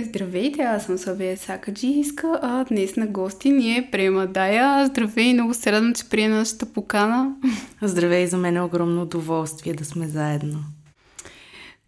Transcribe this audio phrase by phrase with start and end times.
[0.00, 4.86] Здравейте, аз съм Славия Сакаджийска, а днес на гости ни е Према Дая.
[4.86, 7.34] Здравей, много се радвам, че прие нашата покана.
[7.82, 10.58] Здравей, за мен е огромно удоволствие да сме заедно.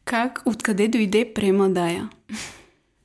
[0.04, 2.10] Как, откъде дойде Према Дая?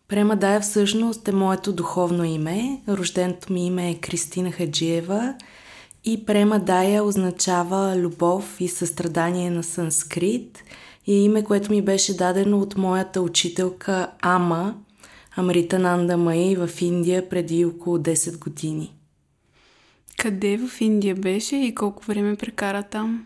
[0.07, 2.81] Према Дая всъщност е моето духовно име.
[2.89, 5.35] Рожденото ми име е Кристина Хаджиева
[6.05, 10.63] и Према Дая означава любов и състрадание на санскрит
[11.05, 14.75] и е име, което ми беше дадено от моята учителка Ама,
[15.35, 18.93] Амрита Нанда Май в Индия преди около 10 години.
[20.17, 23.25] Къде в Индия беше и колко време прекара там?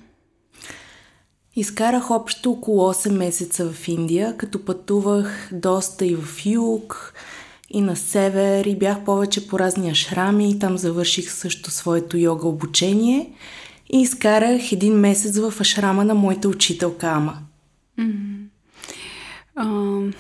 [1.55, 7.13] Изкарах общо около 8 месеца в Индия, като пътувах доста и в юг,
[7.69, 10.59] и на север, и бях повече по разни ашрами.
[10.59, 13.33] Там завърших също своето йога обучение
[13.89, 17.37] и изкарах един месец в ашрама на моята учителка Ама.
[17.99, 18.43] Mm-hmm.
[19.57, 20.13] Uh,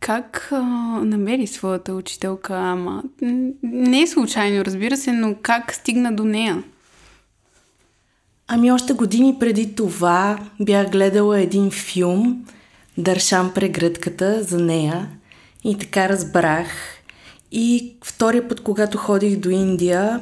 [0.00, 0.60] как а,
[1.04, 3.02] намери своята учителка Ама?
[3.62, 6.62] Не е случайно, разбира се, но как стигна до нея?
[8.48, 12.44] Ами още години преди това бях гледала един филм
[12.98, 15.08] Дършам прегръдката за нея
[15.64, 16.68] и така разбрах.
[17.52, 20.20] И втория път, когато ходих до Индия,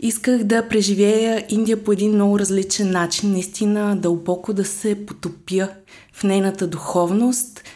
[0.00, 5.68] исках да преживея Индия по един много различен начин, наистина дълбоко да се потопя
[6.12, 7.64] в нейната духовност–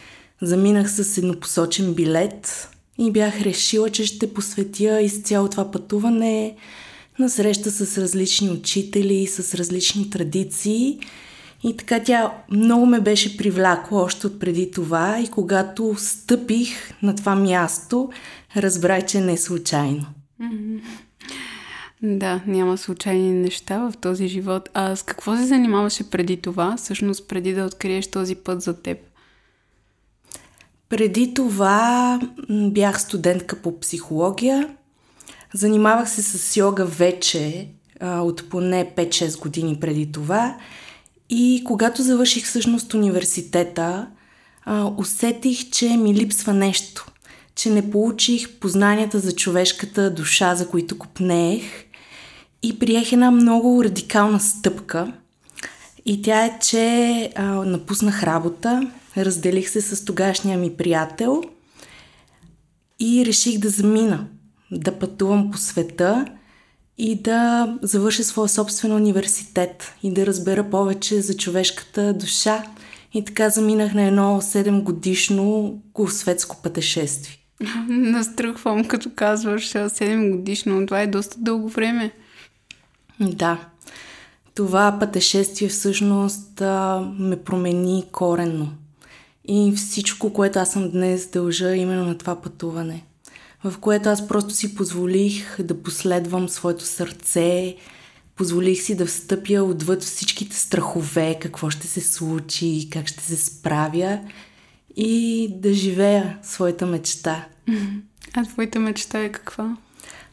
[0.45, 6.55] Заминах с еднопосочен билет и бях решила, че ще посветя изцяло това пътуване
[7.19, 10.99] на среща с различни учители, с различни традиции.
[11.63, 16.69] И така тя много ме беше привлякла още от преди това и когато стъпих
[17.03, 18.09] на това място,
[18.57, 20.05] разбрах, че не е случайно.
[22.03, 24.69] Да, няма случайни неща в този живот.
[24.73, 28.97] А с какво се занимаваше преди това, всъщност преди да откриеш този път за теб?
[30.95, 34.69] Преди това бях студентка по психология.
[35.53, 37.67] Занимавах се с йога вече
[37.99, 40.57] а, от поне 5-6 години преди това.
[41.29, 44.07] И когато завърших всъщност университета,
[44.65, 47.05] а, усетих, че ми липсва нещо.
[47.55, 51.63] Че не получих познанията за човешката душа, за които купнеех.
[52.63, 55.13] И приех една много радикална стъпка.
[56.05, 61.43] И тя е, че а, напуснах работа, разделих се с тогашния ми приятел
[62.99, 64.27] и реших да замина,
[64.71, 66.25] да пътувам по света
[66.97, 72.63] и да завърша своя собствен университет и да разбера повече за човешката душа.
[73.13, 75.77] И така заминах на едно 7 годишно
[76.07, 77.37] светско пътешествие.
[77.89, 80.85] Настръхвам, като казваш 7 годишно.
[80.85, 82.11] Това е доста дълго време.
[83.19, 83.59] Да.
[84.55, 88.71] Това пътешествие всъщност а, ме промени коренно.
[89.47, 93.03] И всичко, което аз съм днес, дължа именно на това пътуване,
[93.63, 97.75] в което аз просто си позволих да последвам своето сърце,
[98.35, 104.19] позволих си да встъпя отвъд всичките страхове, какво ще се случи, как ще се справя
[104.95, 107.47] и да живея своята мечта.
[108.33, 109.77] А твоята мечта е каква?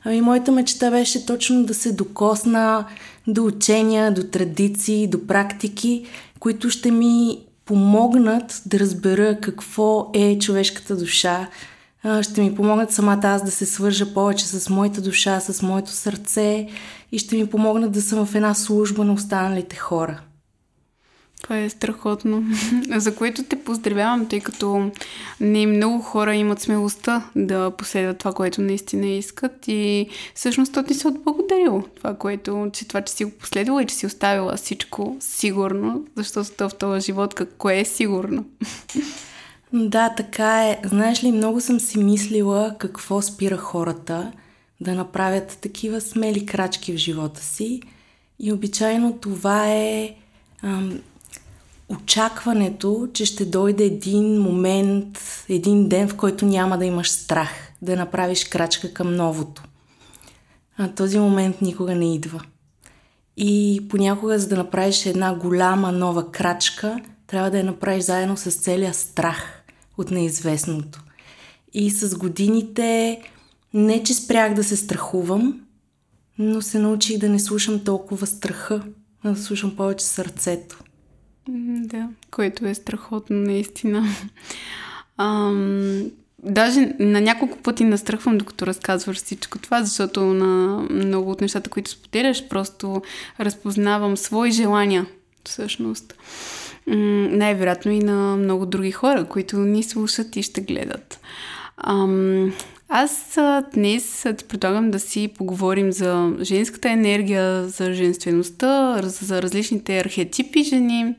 [0.04, 2.86] Ами, моята мечта беше точно да се докосна
[3.26, 6.06] до учения, до традиции, до практики,
[6.38, 7.38] които ще ми
[7.72, 11.48] помогнат да разбера какво е човешката душа,
[12.22, 16.68] ще ми помогнат самата аз да се свържа повече с моята душа, с моето сърце
[17.12, 20.20] и ще ми помогнат да съм в една служба на останалите хора.
[21.42, 22.44] Това е страхотно.
[22.96, 24.90] За което те поздравявам, тъй като
[25.40, 30.94] не много хора имат смелостта да последват това, което наистина искат и всъщност то ти
[30.94, 35.16] се отблагодарило това, което, че това, че си го последвала и че си оставила всичко
[35.20, 38.44] сигурно, защото то в този живот какво е сигурно.
[39.72, 40.80] Да, така е.
[40.84, 44.32] Знаеш ли, много съм си мислила какво спира хората
[44.80, 47.82] да направят такива смели крачки в живота си
[48.38, 50.14] и обичайно това е
[51.88, 57.50] очакването, че ще дойде един момент, един ден, в който няма да имаш страх,
[57.82, 59.62] да направиш крачка към новото.
[60.78, 62.42] А този момент никога не идва.
[63.36, 68.50] И понякога, за да направиш една голяма нова крачка, трябва да я направиш заедно с
[68.50, 69.62] целия страх
[69.98, 71.02] от неизвестното.
[71.72, 73.20] И с годините
[73.74, 75.60] не, че спрях да се страхувам,
[76.38, 78.82] но се научих да не слушам толкова страха,
[79.22, 80.78] а да слушам повече сърцето.
[81.48, 84.04] Да, което е страхотно, наистина.
[85.18, 86.10] Ам,
[86.42, 91.90] даже на няколко пъти настръхвам, докато разказваш всичко това, защото на много от нещата, които
[91.90, 93.02] споделяш, просто
[93.40, 95.06] разпознавам свои желания,
[95.44, 96.14] всъщност.
[96.86, 96.96] М-
[97.30, 101.20] най-вероятно и на много други хора, които ни слушат и ще гледат.
[101.76, 102.52] Ам,
[102.94, 103.38] аз
[103.74, 111.14] днес ти предлагам да си поговорим за женската енергия, за женствеността, за различните архетипи жени.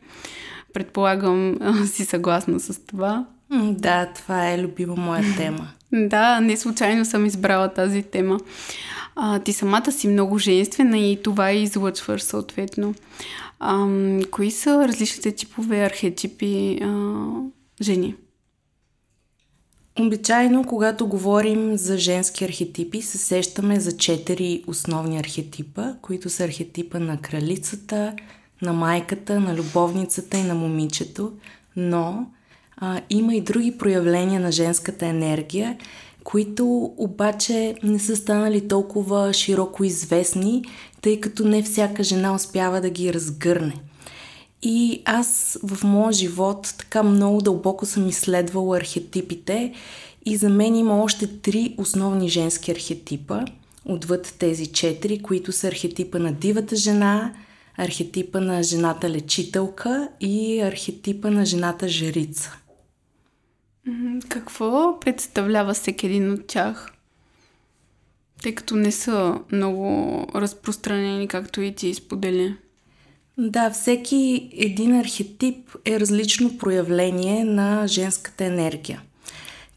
[0.74, 3.26] Предполагам, си съгласна с това.
[3.52, 5.68] Да, това е любима моя тема.
[5.94, 8.40] да, не случайно съм избрала тази тема.
[9.16, 12.94] А, ти самата си много женствена и това и излъчваш съответно.
[13.60, 13.88] А,
[14.32, 17.26] кои са различните типове архетипи а,
[17.82, 18.16] жени?
[20.00, 27.00] Обичайно, когато говорим за женски архетипи, се сещаме за четири основни архетипа, които са архетипа
[27.00, 28.16] на кралицата,
[28.62, 31.32] на майката, на любовницата и на момичето,
[31.76, 32.28] но
[32.78, 35.78] а, има и други проявления на женската енергия,
[36.24, 40.64] които обаче не са станали толкова широко известни,
[41.02, 43.74] тъй като не всяка жена успява да ги разгърне.
[44.66, 49.74] И аз в моя живот така много дълбоко съм изследвала архетипите
[50.26, 53.46] и за мен има още три основни женски архетипа,
[53.86, 57.34] отвъд тези четири, които са архетипа на дивата жена,
[57.78, 62.58] архетипа на жената лечителка и архетипа на жената жрица.
[64.30, 66.92] Какво представлява всеки един от тях?
[68.44, 72.56] Тъй като не са много разпространени, както и ти сподели.
[73.38, 79.02] Да, всеки един архетип е различно проявление на женската енергия.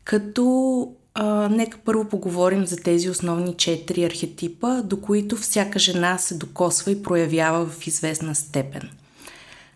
[0.04, 6.34] Като а, нека първо поговорим за тези основни четири архетипа, до които всяка жена се
[6.34, 8.90] докосва и проявява в известна степен–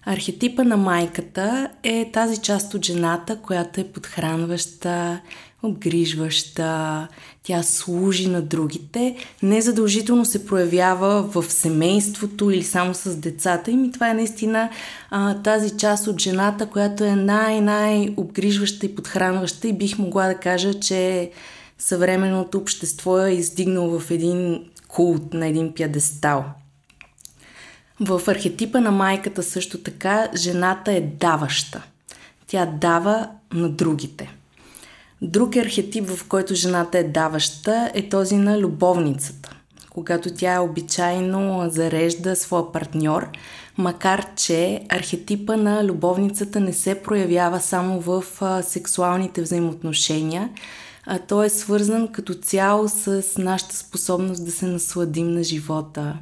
[0.05, 5.21] Архетипа на майката е тази част от жената, която е подхранваща,
[5.63, 7.09] обгрижваща,
[7.43, 13.91] тя служи на другите, не задължително се проявява в семейството или само с децата и
[13.93, 14.71] това е наистина
[15.11, 20.81] а, тази част от жената, която е най-най-обгрижваща и подхранваща и бих могла да кажа,
[20.81, 21.31] че
[21.79, 26.45] съвременното общество е издигнало в един култ на един пядестал–
[28.01, 31.83] в архетипа на майката също така жената е даваща.
[32.47, 34.35] Тя дава на другите.
[35.23, 39.57] Друг архетип, в който жената е даваща, е този на любовницата,
[39.91, 43.29] когато тя обичайно зарежда своя партньор,
[43.79, 48.25] макар че архетипа на любовницата не се проявява само в
[48.63, 50.51] сексуалните взаимоотношения,
[51.07, 56.19] а той е свързан като цяло с нашата способност да се насладим на живота,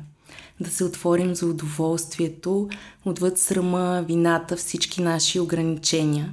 [0.60, 2.68] да се отворим за удоволствието,
[3.04, 6.32] отвъд срама, вината, всички наши ограничения.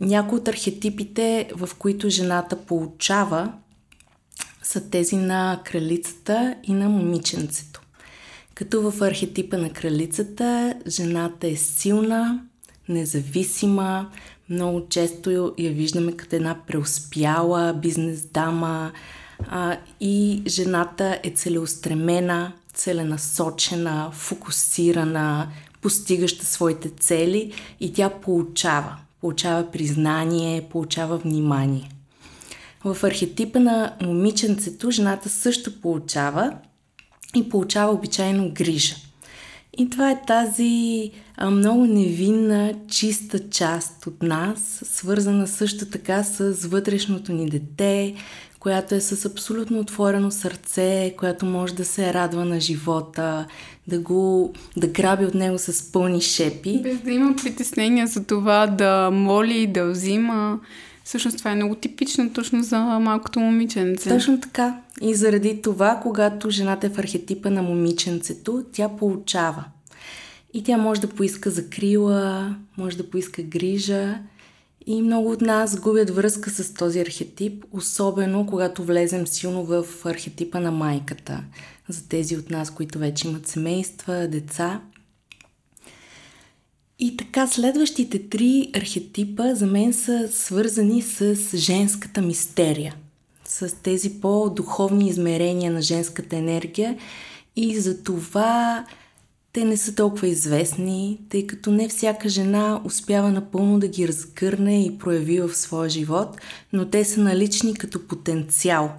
[0.00, 3.52] Някои от архетипите, в които жената получава,
[4.62, 7.80] са тези на кралицата и на момиченцето.
[8.54, 12.40] Като в архетипа на кралицата, жената е силна,
[12.88, 14.10] независима,
[14.50, 18.92] много често я виждаме като една преуспяла бизнес дама,
[19.48, 25.48] а, и жената е целеустремена, целенасочена, фокусирана,
[25.80, 28.96] постигаща своите цели и тя получава.
[29.26, 31.88] Получава признание, получава внимание.
[32.84, 36.52] В архетипа на момиченцето жената също получава
[37.36, 38.94] и получава обичайно грижа.
[39.78, 41.10] И това е тази
[41.50, 48.14] много невинна, чиста част от нас, свързана също така с вътрешното ни дете,
[48.60, 53.46] която е с абсолютно отворено сърце, която може да се радва на живота,
[53.88, 56.80] да го да граби от него с пълни шепи.
[56.82, 60.60] Без да има притеснения за това да моли, да взима.
[61.04, 64.08] Всъщност това е много типично точно за малкото момиченце.
[64.08, 64.80] Точно така.
[65.00, 69.64] И заради това, когато жената е в архетипа на момиченцето, тя получава.
[70.54, 74.18] И тя може да поиска закрила, може да поиска грижа
[74.86, 80.60] и много от нас губят връзка с този архетип, особено когато влезем силно в архетипа
[80.60, 81.44] на майката.
[81.88, 84.80] За тези от нас, които вече имат семейства, деца.
[86.98, 92.94] И така, следващите три архетипа за мен са свързани с женската мистерия,
[93.44, 96.98] с тези по-духовни измерения на женската енергия
[97.56, 98.86] и за това
[99.56, 104.84] те не са толкова известни, тъй като не всяка жена успява напълно да ги разгърне
[104.84, 106.36] и прояви в своя живот,
[106.72, 108.92] но те са налични като потенциал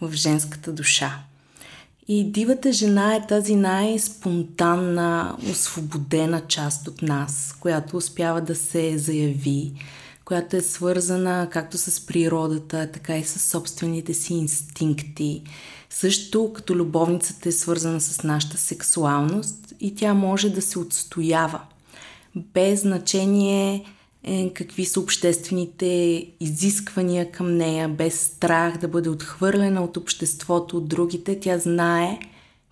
[0.00, 1.18] в женската душа.
[2.08, 9.72] И дивата жена е тази най-спонтанна, освободена част от нас, която успява да се заяви,
[10.24, 15.42] която е свързана както с природата, така и с собствените си инстинкти.
[15.90, 21.60] Също като любовницата е свързана с нашата сексуалност и тя може да се отстоява.
[22.36, 23.84] Без значение
[24.24, 30.88] е, какви са обществените изисквания към нея, без страх да бъде отхвърлена от обществото, от
[30.88, 31.40] другите.
[31.40, 32.18] Тя знае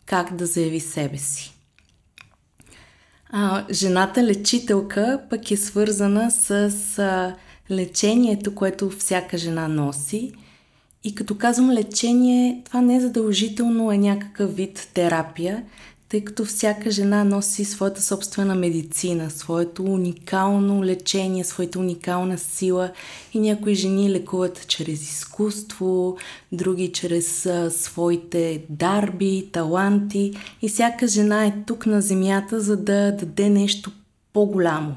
[0.07, 1.55] как да заяви себе си.
[3.31, 6.53] А, жената лечителка пък е свързана с
[6.99, 7.37] а,
[7.71, 10.33] лечението, което всяка жена носи.
[11.05, 15.65] И като казвам лечение, това не е задължително е някакъв вид терапия,
[16.11, 22.93] тъй като всяка жена носи своята собствена медицина, своето уникално лечение, своята уникална сила
[23.35, 26.17] и някои жени лекуват чрез изкуство,
[26.53, 33.49] други чрез своите дарби, таланти и всяка жена е тук на земята, за да даде
[33.49, 33.91] нещо
[34.33, 34.95] по-голямо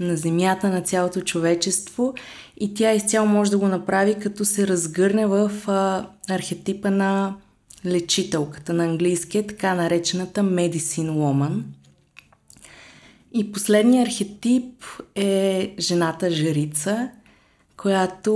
[0.00, 2.14] на земята, на цялото човечество
[2.56, 7.34] и тя изцяло може да го направи, като се разгърне в а, архетипа на
[7.86, 11.62] лечителката на английски е така наречената Medicine Woman.
[13.32, 14.84] И последният архетип
[15.14, 17.10] е жената жрица,
[17.76, 18.32] която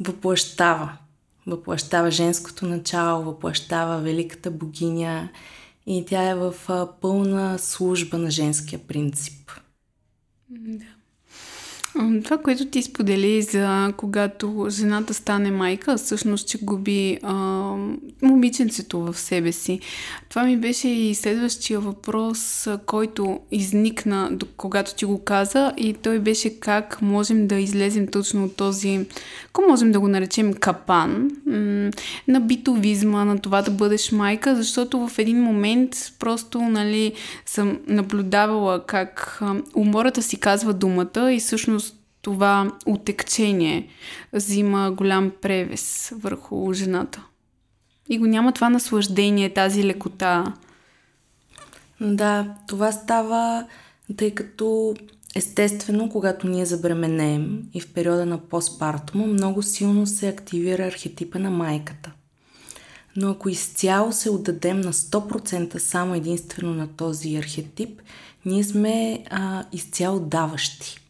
[0.00, 0.98] въплащава.
[1.46, 5.28] Въплащава женското начало, въплащава великата богиня
[5.86, 6.54] и тя е в
[7.00, 9.50] пълна служба на женския принцип.
[10.48, 10.84] Да.
[12.24, 17.34] Това, което ти сподели за когато жената стане майка, всъщност, че губи а,
[18.22, 19.80] момиченцето в себе си.
[20.28, 26.60] Това ми беше и следващия въпрос, който изникна, когато ти го каза и той беше
[26.60, 29.06] как можем да излезем точно от този,
[29.48, 31.30] ако можем да го наречем капан,
[32.28, 37.12] на битовизма, на това да бъдеш майка, защото в един момент просто, нали,
[37.46, 39.40] съм наблюдавала как
[39.74, 41.81] умората си казва думата и всъщност
[42.22, 43.88] това отекчение
[44.32, 47.24] взима голям превес върху жената.
[48.08, 50.54] И го няма това наслаждение, тази лекота.
[52.00, 53.66] Да, това става,
[54.16, 54.94] тъй като
[55.34, 61.50] естествено, когато ние забременеем и в периода на постпартума, много силно се активира архетипа на
[61.50, 62.12] майката.
[63.16, 68.02] Но ако изцяло се отдадем на 100% само единствено на този архетип,
[68.44, 71.01] ние сме а, изцяло даващи.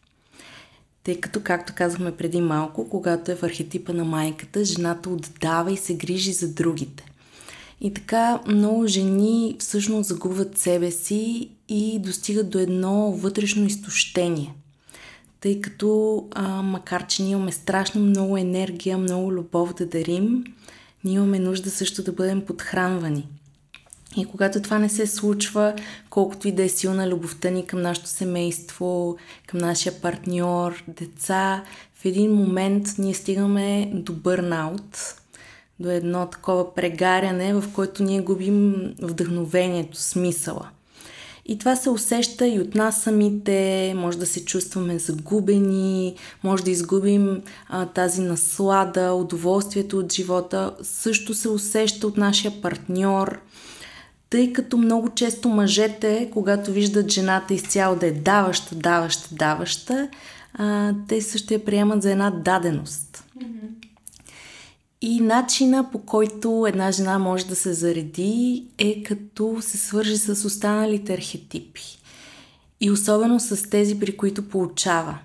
[1.03, 5.77] Тъй като, както казахме преди малко, когато е в архетипа на майката, жената отдава и
[5.77, 7.05] се грижи за другите.
[7.81, 14.53] И така много жени всъщност загубват себе си и достигат до едно вътрешно изтощение.
[15.41, 20.43] Тъй като, а, макар че ние имаме страшно много енергия, много любов да дарим,
[21.03, 23.27] ние имаме нужда също да бъдем подхранвани–
[24.17, 25.73] и когато това не се случва,
[26.09, 29.17] колкото и да е силна любовта ни към нашето семейство,
[29.47, 31.63] към нашия партньор, деца,
[31.95, 35.15] в един момент ние стигаме до бърнаут,
[35.79, 40.69] до едно такова прегаряне, в което ние губим вдъхновението, смисъла.
[41.45, 46.71] И това се усеща и от нас самите, може да се чувстваме загубени, може да
[46.71, 50.75] изгубим а, тази наслада, удоволствието от живота.
[50.81, 53.39] Също се усеща от нашия партньор–
[54.33, 60.09] тъй като много често мъжете, когато виждат жената изцяло да е даваща, даваща, даваща,
[60.53, 63.23] а, те също я приемат за една даденост.
[63.37, 63.87] Mm-hmm.
[65.01, 70.45] И начина по който една жена може да се зареди е като се свържи с
[70.45, 71.83] останалите архетипи.
[72.81, 75.17] И особено с тези, при които получава.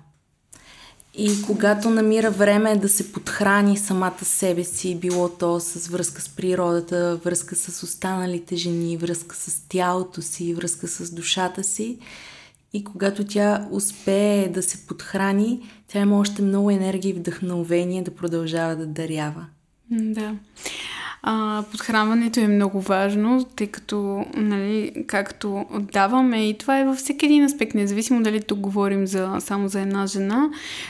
[1.21, 6.29] И когато намира време да се подхрани самата себе си, било то с връзка с
[6.29, 11.97] природата, връзка с останалите жени, връзка с тялото си, връзка с душата си,
[12.73, 18.15] и когато тя успее да се подхрани, тя има още много енергия и вдъхновение да
[18.15, 19.45] продължава да дарява.
[19.91, 20.35] Да.
[21.21, 27.25] А, подхранването е много важно, тъй като, нали, както даваме, и това е във всеки
[27.25, 30.49] един аспект, независимо дали тук говорим за, само за една жена,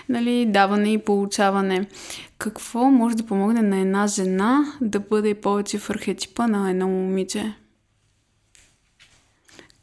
[0.10, 1.88] нали, даване и получаване.
[2.38, 7.54] Какво може да помогне на една жена да бъде повече в архетипа на едно момиче?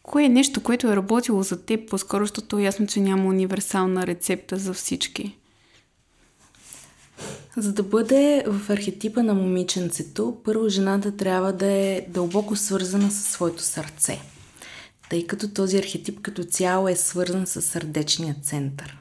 [0.03, 4.07] Кое е нещо, което е работило за теб по-скоро, защото е ясно, че няма универсална
[4.07, 5.39] рецепта за всички?
[7.57, 13.27] За да бъде в архетипа на момиченцето, първо жената трябва да е дълбоко свързана със
[13.27, 14.21] своето сърце,
[15.11, 18.99] тъй като този архетип като цяло е свързан с сърдечния център.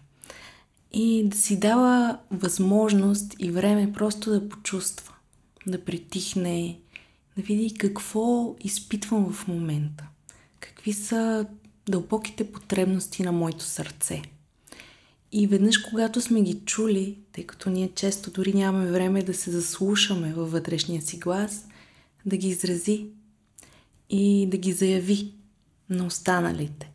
[0.93, 5.13] И да си дава възможност и време просто да почувства,
[5.67, 6.79] да притихне,
[7.37, 10.03] да види какво изпитвам в момента,
[10.59, 11.45] какви са
[11.89, 14.21] дълбоките потребности на моето сърце–
[15.31, 19.51] и веднъж, когато сме ги чули, тъй като ние често дори нямаме време да се
[19.51, 21.65] заслушаме във вътрешния си глас,
[22.25, 23.05] да ги изрази
[24.09, 25.31] и да ги заяви
[25.89, 26.91] на останалите.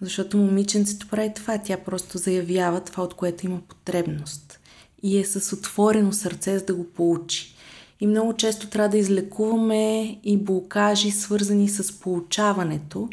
[0.00, 1.58] Защото момиченцето прави това.
[1.58, 4.60] Тя просто заявява това, от което има потребност.
[5.02, 7.54] И е с отворено сърце, за да го получи.
[8.00, 13.08] И много често трябва да излекуваме и блокажи, свързани с получаването,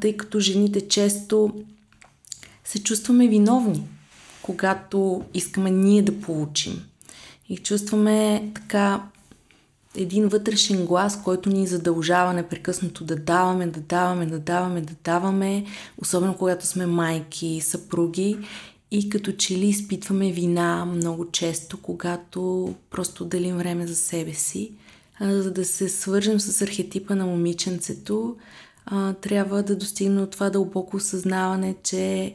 [0.00, 1.64] тъй като жените често
[2.72, 3.88] се чувстваме виновни,
[4.42, 6.84] когато искаме ние да получим.
[7.48, 9.02] И чувстваме така
[9.96, 15.64] един вътрешен глас, който ни задължава непрекъснато да даваме, да даваме, да даваме, да даваме,
[15.98, 18.38] особено когато сме майки, съпруги
[18.90, 24.72] и като че ли изпитваме вина много често, когато просто делим време за себе си.
[25.20, 28.36] За да се свържем с архетипа на момиченцето,
[29.20, 32.34] трябва да достигна от това дълбоко осъзнаване, че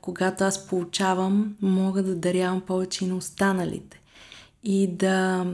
[0.00, 4.00] когато аз получавам, мога да дарявам повече и на останалите
[4.64, 5.46] и да,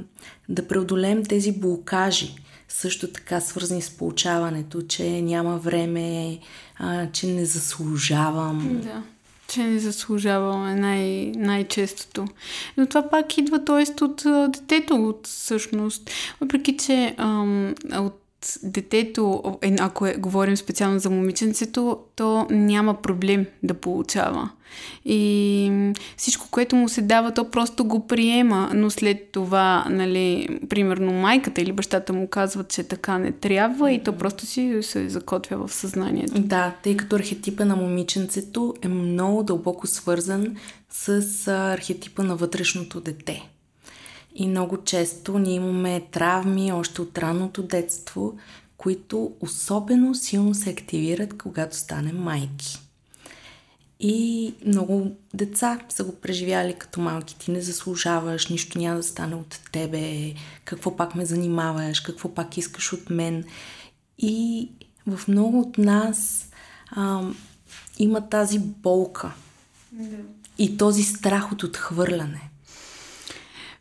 [0.49, 2.35] да преодолеем тези блокажи,
[2.69, 6.39] също така свързани с получаването, че няма време,
[6.79, 8.81] а, че не заслужавам.
[8.83, 9.03] Да,
[9.49, 12.25] че не заслужавам е най- най-честото.
[12.77, 14.05] Но това пак идва, т.е.
[14.05, 16.11] от детето, от всъщност.
[16.41, 18.22] Въпреки, че ам, от
[18.63, 19.43] детето,
[19.81, 24.51] ако е, говорим специално за момиченцето, то няма проблем да получава.
[25.05, 31.13] И всичко, което му се дава, то просто го приема, но след това, нали, примерно
[31.13, 35.67] майката или бащата му казват, че така не трябва и то просто си се закотвя
[35.67, 36.41] в съзнанието.
[36.41, 40.57] Да, тъй като архетипа на момиченцето е много дълбоко свързан
[40.91, 43.52] с архетипа на вътрешното дете.
[44.35, 48.39] И много често ние имаме травми още от ранното детство,
[48.77, 52.79] които особено силно се активират, когато станем майки.
[54.01, 57.39] И много деца са го преживяли като малки.
[57.39, 60.35] Ти не заслужаваш, нищо няма да стане от тебе,
[60.65, 63.45] какво пак ме занимаваш, какво пак искаш от мен.
[64.19, 64.69] И
[65.07, 66.49] в много от нас
[66.91, 67.23] а,
[67.99, 69.33] има тази болка
[69.93, 70.17] да.
[70.59, 72.52] и този страх от отхвърляне.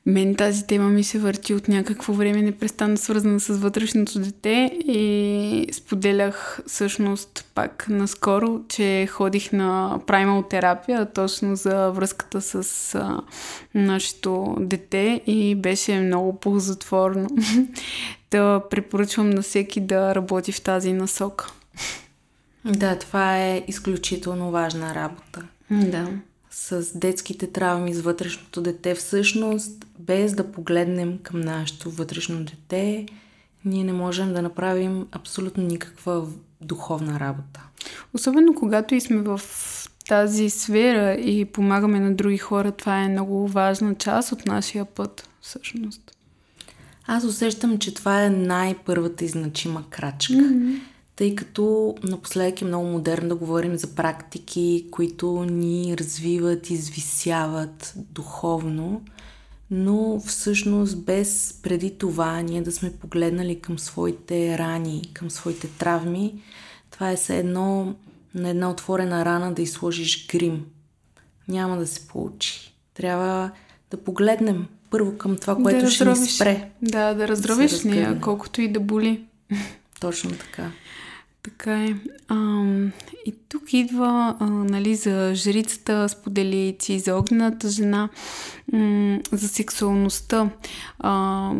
[0.05, 5.68] Мен тази тема ми се върти от някакво време непрестанно свързана с вътрешното дете и
[5.74, 13.22] споделях всъщност пак наскоро, че ходих на праймал терапия, точно за връзката с а,
[13.75, 17.29] нашето дете и беше много ползотворно.
[18.31, 21.51] да препоръчвам на всеки да работи в тази насока.
[22.66, 25.44] Да, това е изключително важна работа.
[25.72, 26.07] Да
[26.51, 33.05] с детските травми, с вътрешното дете, всъщност, без да погледнем към нашето вътрешно дете,
[33.66, 36.27] ние не можем да направим абсолютно никаква
[36.61, 37.61] духовна работа.
[38.14, 39.42] Особено когато и сме в
[40.07, 45.29] тази сфера и помагаме на други хора, това е много важна част от нашия път,
[45.42, 46.18] всъщност.
[47.07, 50.33] Аз усещам, че това е най-първата и значима крачка.
[50.33, 50.79] Mm-hmm
[51.22, 59.01] тъй като напоследък е много модерно да говорим за практики, които ни развиват, извисяват духовно,
[59.72, 66.34] но всъщност без преди това ние да сме погледнали към своите рани, към своите травми,
[66.92, 67.96] това е се едно
[68.36, 70.66] на една отворена рана да изложиш грим.
[71.48, 72.74] Няма да се получи.
[72.94, 73.51] Трябва
[73.92, 76.70] да погледнем първо към това, което да ще ни спре.
[76.81, 79.24] Да, да раздробиш да нея, колкото и да боли.
[80.00, 80.72] Точно така.
[81.44, 81.96] Така е.
[82.27, 82.64] А,
[83.25, 88.10] и тук идва, а, нали, за жрицата, сподели си за огнената жена,
[88.74, 90.50] м- за сексуалността.
[91.00, 91.51] А,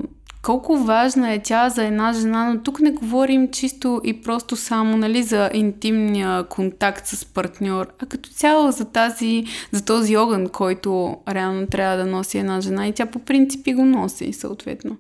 [0.42, 4.98] колко важна е тя за една жена, но тук не говорим чисто и просто само
[4.98, 11.18] нали, за интимния контакт с партньор, а като цяло за, тази, за този огън, който
[11.30, 14.98] реално трябва да носи една жена и тя по принципи го носи съответно.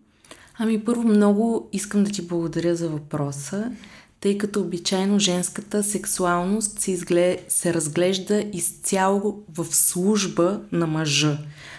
[0.57, 3.71] Ами първо много искам да ти благодаря за въпроса
[4.21, 7.45] тъй като обичайно женската сексуалност се, изглед...
[7.47, 11.37] се разглежда изцяло в служба на мъжа.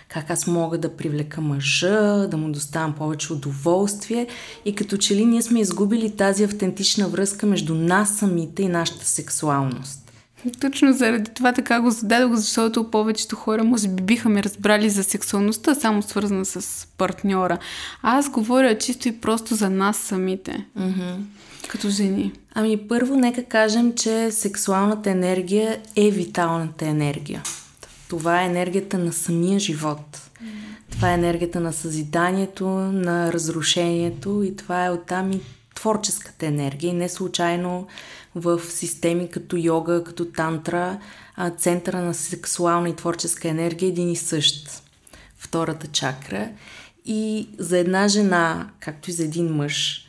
[0.09, 4.27] Как аз мога да привлека мъжа, да му доставам повече удоволствие
[4.65, 9.07] и като че ли ние сме изгубили тази автентична връзка между нас самите и нашата
[9.07, 10.02] сексуалност.
[10.61, 15.05] Точно заради това така го зададох, защото повечето хора може би биха ме разбрали за
[15.05, 17.59] сексуалността, само свързана с партньора.
[18.03, 20.67] А аз говоря чисто и просто за нас самите.
[20.79, 21.17] Mm-hmm
[21.73, 22.33] като жени?
[22.55, 27.43] Ами първо нека кажем, че сексуалната енергия е виталната енергия.
[28.09, 30.31] Това е енергията на самия живот.
[30.91, 35.41] Това е енергията на съзиданието, на разрушението и това е оттам и
[35.83, 36.91] творческата енергия.
[36.91, 37.87] И не случайно
[38.35, 40.99] в системи като йога, като тантра,
[41.59, 44.83] центъра на сексуална и творческа енергия е един и същ.
[45.39, 46.51] Втората чакра.
[47.05, 50.07] И за една жена, както и за един мъж,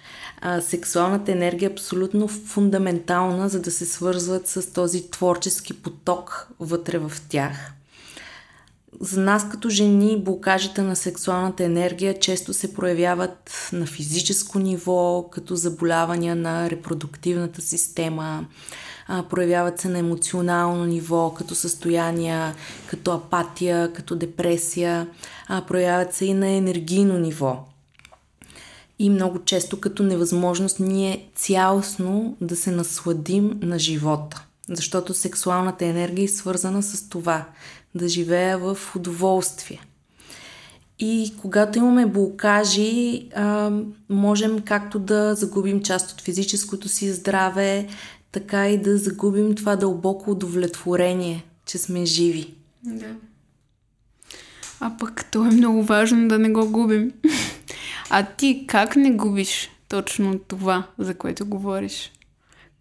[0.61, 7.11] сексуалната енергия е абсолютно фундаментална, за да се свързват с този творчески поток вътре в
[7.29, 7.71] тях.
[8.99, 15.55] За нас като жени блокажите на сексуалната енергия често се проявяват на физическо ниво, като
[15.55, 18.45] заболявания на репродуктивната система,
[19.29, 22.55] проявяват се на емоционално ниво, като състояния,
[22.87, 25.07] като апатия, като депресия,
[25.47, 27.65] а, проявяват се и на енергийно ниво.
[28.99, 34.45] И много често като невъзможност ние цялостно да се насладим на живота.
[34.69, 37.45] Защото сексуалната енергия е свързана с това
[37.95, 39.81] да живея в удоволствие.
[40.99, 43.29] И когато имаме блокажи,
[44.09, 47.87] можем както да загубим част от физическото си здраве,
[48.31, 52.53] така и да загубим това дълбоко удовлетворение, че сме живи.
[52.83, 53.15] Да.
[54.79, 57.11] А пък то е много важно да не го губим.
[58.09, 62.11] А ти как не губиш точно това, за което говориш?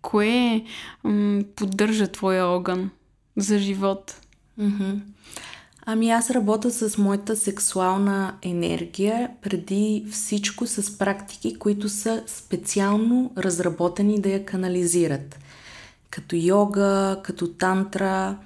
[0.03, 0.65] Кое
[1.05, 2.91] м- поддържа твоя огън
[3.37, 4.22] за живот?
[4.61, 5.01] Mm-hmm.
[5.87, 14.21] Ами аз работя с моята сексуална енергия преди всичко с практики, които са специално разработени
[14.21, 15.39] да я канализират.
[16.11, 18.37] Като йога, като тантра,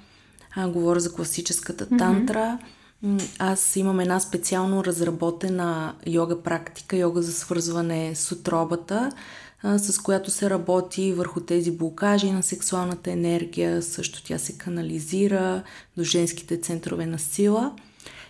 [0.55, 2.57] а, говоря за класическата тантра.
[3.05, 3.29] Mm-hmm.
[3.39, 9.11] Аз имам една специално разработена йога практика, йога за свързване с отробата,
[9.63, 13.81] с която се работи върху тези блокажи на сексуалната енергия.
[13.81, 15.63] Също тя се канализира
[15.97, 17.73] до женските центрове на сила.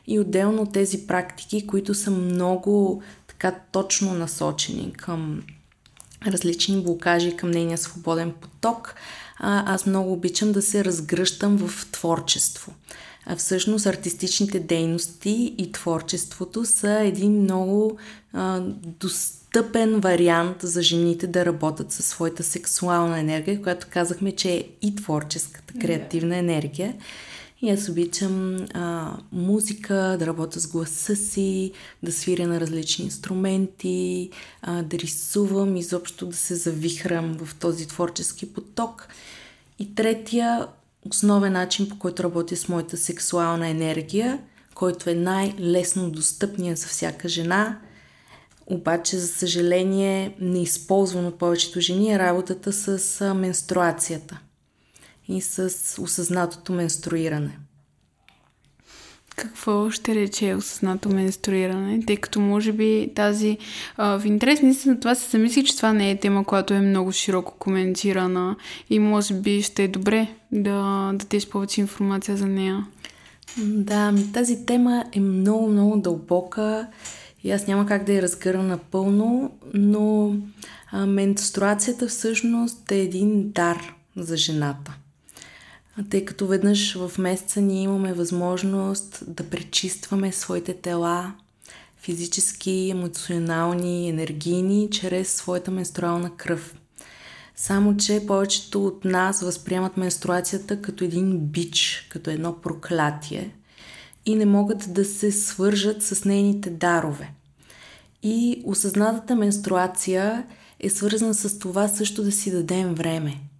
[0.07, 5.43] И отделно тези практики, които са много така точно насочени към
[6.27, 8.95] различни блокажи, към нейния свободен поток,
[9.39, 12.73] аз много обичам да се разгръщам в творчество.
[13.29, 17.97] А всъщност артистичните дейности и творчеството са един много
[18.33, 24.63] а, достъпен вариант за жените да работят със своята сексуална енергия, която казахме, че е
[24.81, 26.93] и творческата, креативна енергия.
[27.61, 31.71] И аз обичам а, музика, да работя с гласа си,
[32.03, 34.29] да свиря на различни инструменти,
[34.61, 39.07] а, да рисувам, изобщо да се завихрам в този творчески поток.
[39.79, 40.67] И третия
[41.05, 44.39] основен начин, по който работя с моята сексуална енергия,
[44.75, 47.79] който е най-лесно достъпния за всяка жена,
[48.65, 54.39] обаче, за съжаление, неизползван от повечето жени е работата с менструацията
[55.27, 57.59] и с осъзнатото менструиране.
[59.37, 61.99] Какво ще рече осъзнато менструиране?
[62.07, 63.57] Тъй като може би тази...
[63.97, 67.11] А, в интерес наистина това се замисли, че това не е тема, която е много
[67.11, 68.55] широко коментирана
[68.89, 72.87] и може би ще е добре да дадеш повече информация за нея.
[73.57, 76.87] Да, ми тази тема е много, много дълбока
[77.43, 80.35] и аз няма как да я разгърна напълно, но
[80.91, 84.95] а, менструацията всъщност е един дар за жената–
[86.09, 91.33] тъй като веднъж в месеца ние имаме възможност да пречистваме своите тела,
[91.97, 96.75] физически, емоционални, енергийни, чрез своята менструална кръв.
[97.55, 103.55] Само, че повечето от нас възприемат менструацията като един бич, като едно проклятие
[104.25, 107.31] и не могат да се свържат с нейните дарове.
[108.23, 110.45] И осъзнатата менструация
[110.79, 113.37] е свързана с това също да си дадем време–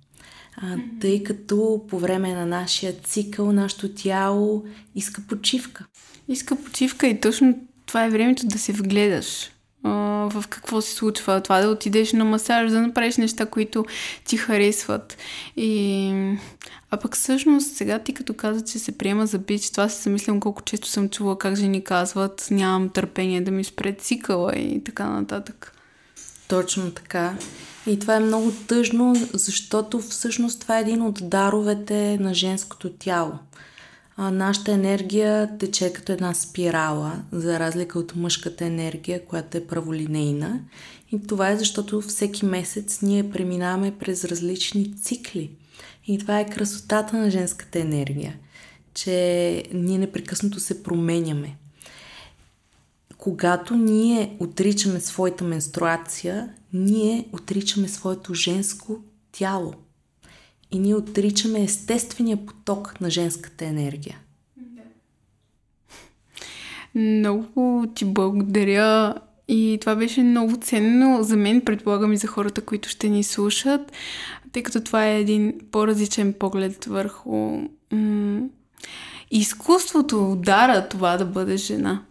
[0.58, 4.66] а, тъй като по време на нашия цикъл нашето тяло
[4.96, 5.86] иска почивка.
[6.28, 9.52] Иска почивка и точно това е времето да се вгледаш
[9.84, 9.90] а,
[10.30, 11.42] в какво се случва.
[11.42, 13.86] Това да отидеш на масаж, да направиш неща, които
[14.26, 15.18] ти харесват.
[15.58, 16.36] И...
[16.92, 20.40] А пък всъщност сега ти като каза, че се приема за бич, това се замислям
[20.40, 25.10] колко често съм чула как жени казват нямам търпение да ми спре цикъла и така
[25.10, 25.77] нататък.
[26.48, 27.38] Точно така.
[27.88, 33.32] И това е много тъжно, защото всъщност това е един от даровете на женското тяло.
[34.18, 40.60] А, нашата енергия тече като една спирала, за разлика от мъжката енергия, която е праволинейна.
[41.12, 45.52] И това е защото всеки месец ние преминаваме през различни цикли.
[46.08, 48.36] И това е красотата на женската енергия,
[48.94, 51.56] че ние непрекъснато се променяме
[53.18, 58.98] когато ние отричаме своята менструация, ние отричаме своето женско
[59.32, 59.74] тяло.
[60.72, 64.18] И ние отричаме естествения поток на женската енергия.
[66.96, 69.16] Много ти благодаря.
[69.48, 73.92] И това беше много ценно за мен, предполагам и за хората, които ще ни слушат,
[74.52, 78.48] тъй като това е един по-различен поглед върху м-
[79.32, 82.04] изкуството, удара това да бъде жена.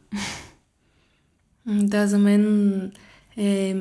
[1.66, 2.92] Да, за мен
[3.37, 3.76] е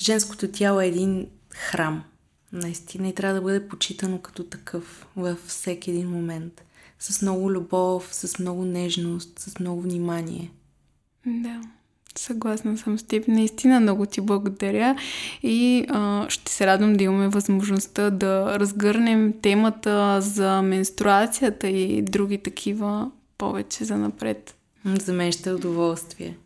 [0.00, 2.04] женското тяло е един храм.
[2.52, 6.62] Наистина и трябва да бъде почитано като такъв във всеки един момент.
[6.98, 10.50] С много любов, с много нежност, с много внимание.
[11.26, 11.60] Да.
[12.18, 13.28] Съгласна съм с теб.
[13.28, 14.96] Наистина много ти благодаря
[15.42, 22.38] и а, ще се радвам да имаме възможността да разгърнем темата за менструацията и други
[22.38, 24.56] такива повече за напред.
[24.84, 26.36] За мен ще е удоволствие.